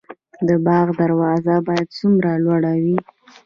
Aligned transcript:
د 0.47 0.49
باغ 0.65 0.87
دروازه 1.01 1.55
باید 1.67 1.87
څومره 1.97 2.31
لویه 2.45 2.73
وي؟ 2.83 2.97